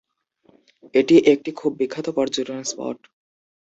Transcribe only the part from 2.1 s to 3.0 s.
পর্যটন স্পট।